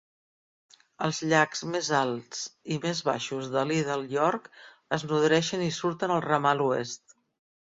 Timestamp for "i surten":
5.69-6.17